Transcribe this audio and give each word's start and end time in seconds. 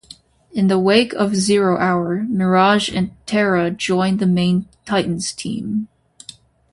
In 0.51 0.65
the 0.65 0.79
wake 0.79 1.13
of 1.13 1.35
"Zero 1.35 1.77
Hour", 1.77 2.25
Mirage 2.27 2.89
and 2.89 3.11
Terra 3.27 3.69
join 3.69 4.17
the 4.17 4.25
main 4.25 4.67
Titans 4.83 5.31
team. 5.31 5.89